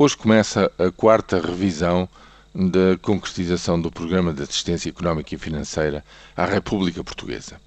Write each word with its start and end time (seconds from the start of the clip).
Hoje 0.00 0.16
começa 0.16 0.70
a 0.78 0.92
quarta 0.92 1.40
revisão 1.40 2.08
da 2.54 2.96
concretização 3.02 3.80
do 3.80 3.90
Programa 3.90 4.32
de 4.32 4.44
Assistência 4.44 4.88
Económica 4.88 5.34
e 5.34 5.38
Financeira 5.38 6.04
à 6.36 6.44
República 6.44 7.02
Portuguesa. 7.02 7.60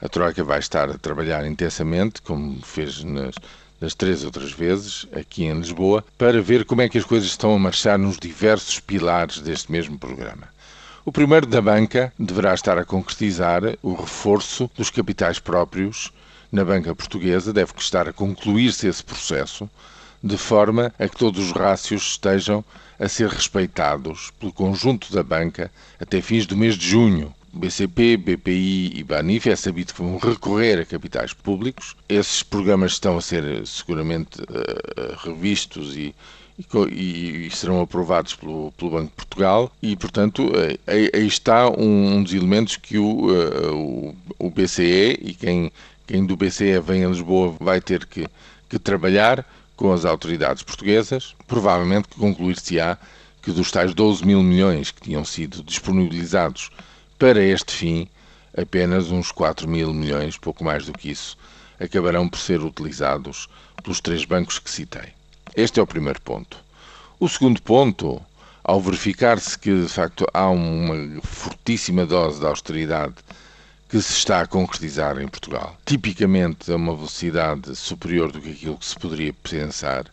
A 0.00 0.08
Troika 0.08 0.44
vai 0.44 0.60
estar 0.60 0.88
a 0.88 0.96
trabalhar 0.96 1.44
intensamente, 1.44 2.22
como 2.22 2.62
fez 2.62 3.02
nas, 3.02 3.34
nas 3.80 3.92
três 3.92 4.22
outras 4.22 4.52
vezes, 4.52 5.08
aqui 5.12 5.46
em 5.46 5.58
Lisboa, 5.58 6.04
para 6.16 6.40
ver 6.40 6.64
como 6.64 6.80
é 6.80 6.88
que 6.88 6.96
as 6.96 7.04
coisas 7.04 7.28
estão 7.28 7.52
a 7.52 7.58
marchar 7.58 7.98
nos 7.98 8.18
diversos 8.18 8.78
pilares 8.78 9.40
deste 9.40 9.72
mesmo 9.72 9.98
programa. 9.98 10.46
O 11.04 11.10
primeiro 11.10 11.44
da 11.44 11.60
banca 11.60 12.12
deverá 12.16 12.54
estar 12.54 12.78
a 12.78 12.84
concretizar 12.84 13.62
o 13.82 13.94
reforço 13.94 14.70
dos 14.76 14.90
capitais 14.90 15.40
próprios 15.40 16.12
na 16.52 16.64
banca 16.64 16.94
portuguesa, 16.94 17.52
deve 17.52 17.72
estar 17.76 18.08
a 18.08 18.12
concluir-se 18.12 18.86
esse 18.86 19.02
processo 19.02 19.68
de 20.24 20.38
forma 20.38 20.90
a 20.98 21.06
que 21.06 21.18
todos 21.18 21.44
os 21.44 21.52
rácios 21.52 22.12
estejam 22.12 22.64
a 22.98 23.06
ser 23.08 23.28
respeitados 23.28 24.32
pelo 24.40 24.52
conjunto 24.52 25.12
da 25.12 25.22
banca 25.22 25.70
até 26.00 26.22
fins 26.22 26.46
do 26.46 26.56
mês 26.56 26.76
de 26.76 26.88
junho. 26.88 27.34
BCP, 27.52 28.16
BPI 28.16 28.92
e 28.96 29.04
Banif 29.04 29.48
é 29.48 29.54
sabido 29.54 29.92
que 29.92 30.02
vão 30.02 30.16
recorrer 30.16 30.80
a 30.80 30.86
capitais 30.86 31.34
públicos. 31.34 31.94
Esses 32.08 32.42
programas 32.42 32.92
estão 32.92 33.18
a 33.18 33.20
ser 33.20 33.64
seguramente 33.66 34.40
uh, 34.40 35.16
revistos 35.24 35.94
e, 35.94 36.14
e, 36.90 37.46
e, 37.46 37.50
serão 37.52 37.82
aprovados 37.82 38.34
pelo, 38.34 38.72
pelo, 38.72 38.92
Banco 38.92 39.10
de 39.10 39.16
Portugal 39.16 39.70
e, 39.82 39.94
portanto, 39.94 40.50
aí, 40.86 41.10
aí 41.14 41.26
está 41.26 41.68
um, 41.68 42.16
um, 42.16 42.22
dos 42.22 42.32
elementos 42.32 42.76
que 42.76 42.96
o, 42.96 43.26
uh, 43.28 43.76
o, 43.76 44.16
o, 44.46 44.50
BCE 44.50 45.18
e 45.20 45.34
quem, 45.34 45.70
quem 46.06 46.24
do 46.24 46.36
BCE 46.36 46.80
vem 46.80 47.04
a 47.04 47.08
Lisboa 47.08 47.54
vai 47.60 47.80
ter 47.80 48.06
que, 48.06 48.26
que 48.68 48.78
trabalhar 48.80 49.46
com 49.76 49.92
as 49.92 50.04
autoridades 50.04 50.62
portuguesas, 50.62 51.34
provavelmente 51.46 52.08
concluir-se-á 52.08 52.96
que 53.42 53.52
dos 53.52 53.70
tais 53.70 53.92
12 53.92 54.24
mil 54.24 54.42
milhões 54.42 54.90
que 54.90 55.02
tinham 55.02 55.24
sido 55.24 55.62
disponibilizados 55.62 56.70
para 57.18 57.42
este 57.42 57.72
fim, 57.72 58.08
apenas 58.56 59.10
uns 59.10 59.30
4 59.30 59.68
mil 59.68 59.92
milhões, 59.92 60.38
pouco 60.38 60.64
mais 60.64 60.86
do 60.86 60.92
que 60.92 61.10
isso, 61.10 61.36
acabarão 61.78 62.28
por 62.28 62.38
ser 62.38 62.60
utilizados 62.60 63.48
pelos 63.82 64.00
três 64.00 64.24
bancos 64.24 64.58
que 64.58 64.70
citei. 64.70 65.12
Este 65.56 65.78
é 65.78 65.82
o 65.82 65.86
primeiro 65.86 66.20
ponto. 66.22 66.56
O 67.20 67.28
segundo 67.28 67.60
ponto, 67.60 68.20
ao 68.62 68.80
verificar-se 68.80 69.58
que 69.58 69.82
de 69.82 69.88
facto 69.88 70.26
há 70.32 70.48
uma 70.48 71.20
fortíssima 71.22 72.06
dose 72.06 72.40
de 72.40 72.46
austeridade 72.46 73.14
que 73.88 74.00
se 74.00 74.12
está 74.12 74.40
a 74.40 74.46
concretizar 74.46 75.20
em 75.20 75.28
Portugal, 75.28 75.76
tipicamente 75.84 76.72
a 76.72 76.76
uma 76.76 76.94
velocidade 76.94 77.74
superior 77.76 78.32
do 78.32 78.40
que 78.40 78.50
aquilo 78.50 78.78
que 78.78 78.86
se 78.86 78.98
poderia 78.98 79.32
pensar, 79.32 80.06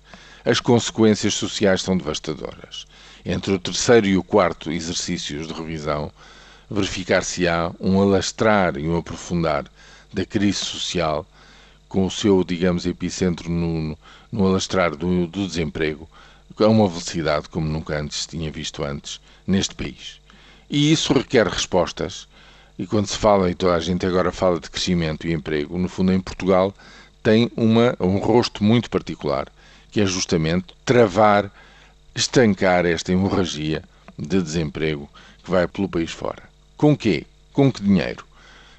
as 0.43 0.59
consequências 0.59 1.33
sociais 1.33 1.81
são 1.81 1.97
devastadoras. 1.97 2.85
Entre 3.25 3.53
o 3.53 3.59
terceiro 3.59 4.07
e 4.07 4.17
o 4.17 4.23
quarto 4.23 4.71
exercícios 4.71 5.47
de 5.47 5.53
revisão, 5.53 6.11
verificar-se-á 6.69 7.71
um 7.79 8.01
alastrar 8.01 8.77
e 8.77 8.87
um 8.87 8.97
aprofundar 8.97 9.65
da 10.11 10.25
crise 10.25 10.59
social, 10.59 11.25
com 11.87 12.05
o 12.05 12.11
seu, 12.11 12.43
digamos, 12.43 12.85
epicentro 12.85 13.49
no, 13.49 13.97
no 14.31 14.47
alastrar 14.47 14.95
do, 14.95 15.27
do 15.27 15.47
desemprego, 15.47 16.09
a 16.59 16.67
uma 16.67 16.87
velocidade 16.87 17.49
como 17.49 17.67
nunca 17.67 17.99
antes 17.99 18.25
tinha 18.25 18.51
visto 18.51 18.83
antes 18.83 19.19
neste 19.47 19.73
país. 19.73 20.19
E 20.69 20.91
isso 20.91 21.13
requer 21.13 21.47
respostas 21.47 22.27
e 22.81 22.87
quando 22.87 23.05
se 23.05 23.15
fala, 23.15 23.47
e 23.47 23.53
toda 23.53 23.75
a 23.75 23.79
gente 23.79 24.07
agora 24.07 24.31
fala 24.31 24.59
de 24.59 24.67
crescimento 24.67 25.27
e 25.27 25.33
emprego, 25.33 25.77
no 25.77 25.87
fundo 25.87 26.11
em 26.11 26.19
Portugal 26.19 26.73
tem 27.21 27.51
uma, 27.55 27.95
um 27.99 28.17
rosto 28.17 28.63
muito 28.63 28.89
particular, 28.89 29.47
que 29.91 30.01
é 30.01 30.05
justamente 30.07 30.73
travar, 30.83 31.51
estancar 32.15 32.87
esta 32.87 33.11
hemorragia 33.11 33.83
de 34.17 34.41
desemprego 34.41 35.07
que 35.43 35.51
vai 35.51 35.67
pelo 35.67 35.87
país 35.87 36.09
fora. 36.09 36.41
Com 36.75 36.97
quê? 36.97 37.27
Com 37.53 37.71
que 37.71 37.83
dinheiro? 37.83 38.25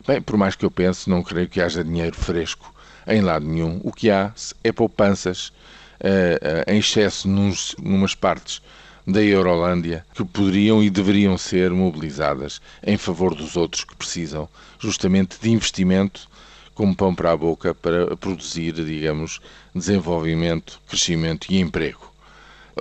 Bem, 0.05 0.21
por 0.21 0.37
mais 0.37 0.57
que 0.57 0.65
eu 0.65 0.71
pense, 0.71 1.09
não 1.09 1.23
creio 1.23 1.49
que 1.49 1.61
haja 1.61 1.85
dinheiro 1.85 2.17
fresco 2.17 2.75
em 3.07 3.21
lado 3.21 3.47
nenhum. 3.47 3.81
O 3.85 3.93
que 3.93 4.11
há 4.11 4.33
é 4.65 4.73
poupanças 4.73 5.53
uh, 6.01 6.65
uh, 6.69 6.73
em 6.73 6.81
excesso 6.81 7.29
nos, 7.29 7.77
numas 7.81 8.17
partes 8.17 8.61
da 9.07 9.23
Eurolândia 9.23 10.05
que 10.15 10.25
poderiam 10.25 10.83
e 10.83 10.89
deveriam 10.89 11.37
ser 11.37 11.71
mobilizadas 11.71 12.61
em 12.83 12.97
favor 12.97 13.35
dos 13.35 13.57
outros 13.57 13.85
que 13.85 13.97
precisam 13.97 14.49
justamente 14.79 15.39
de 15.41 15.51
investimento 15.51 16.29
como 16.75 16.95
pão 16.95 17.15
para 17.15 17.33
a 17.33 17.37
boca 17.37 17.75
para 17.75 18.17
produzir, 18.17 18.73
digamos, 18.73 19.41
desenvolvimento, 19.75 20.81
crescimento 20.89 21.47
e 21.51 21.61
emprego. 21.61 22.11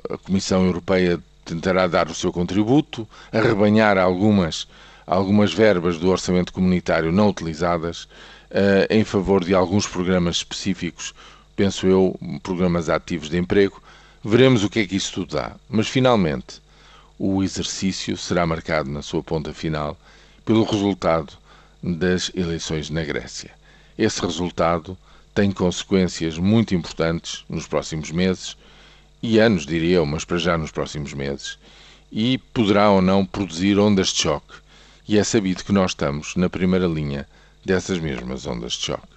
A 0.09 0.17
Comissão 0.17 0.65
Europeia 0.65 1.19
tentará 1.43 1.87
dar 1.87 2.07
o 2.07 2.15
seu 2.15 2.31
contributo, 2.31 3.07
arrebanhar 3.31 3.97
algumas, 3.97 4.67
algumas 5.05 5.53
verbas 5.53 5.97
do 5.97 6.09
orçamento 6.09 6.53
comunitário 6.53 7.11
não 7.11 7.29
utilizadas 7.29 8.03
uh, 8.03 8.87
em 8.89 9.03
favor 9.03 9.43
de 9.43 9.53
alguns 9.53 9.85
programas 9.85 10.37
específicos, 10.37 11.13
penso 11.55 11.85
eu, 11.87 12.17
programas 12.41 12.89
ativos 12.89 13.29
de 13.29 13.37
emprego, 13.37 13.81
Veremos 14.23 14.63
o 14.63 14.69
que 14.69 14.79
é 14.79 14.87
que 14.87 14.95
isso 14.95 15.13
tudo 15.13 15.35
dá. 15.35 15.55
Mas, 15.67 15.87
finalmente, 15.87 16.61
o 17.17 17.41
exercício 17.41 18.15
será 18.15 18.45
marcado 18.45 18.89
na 18.89 19.01
sua 19.01 19.23
ponta 19.23 19.51
final 19.51 19.97
pelo 20.45 20.63
resultado 20.63 21.33
das 21.81 22.31
eleições 22.35 22.89
na 22.91 23.03
Grécia. 23.03 23.51
Esse 23.97 24.21
resultado 24.21 24.95
tem 25.33 25.51
consequências 25.51 26.37
muito 26.37 26.75
importantes 26.75 27.43
nos 27.49 27.65
próximos 27.65 28.11
meses 28.11 28.55
e 29.23 29.39
anos, 29.39 29.65
diria 29.65 29.97
eu, 29.97 30.05
mas 30.05 30.23
para 30.23 30.37
já 30.37 30.57
nos 30.57 30.71
próximos 30.71 31.13
meses, 31.13 31.57
e 32.11 32.37
poderá 32.53 32.91
ou 32.91 33.01
não 33.01 33.25
produzir 33.25 33.79
ondas 33.79 34.09
de 34.09 34.21
choque. 34.21 34.53
E 35.07 35.17
é 35.17 35.23
sabido 35.23 35.63
que 35.63 35.71
nós 35.71 35.91
estamos 35.91 36.35
na 36.35 36.49
primeira 36.49 36.85
linha 36.85 37.27
dessas 37.65 37.97
mesmas 37.99 38.45
ondas 38.45 38.73
de 38.73 38.85
choque. 38.85 39.10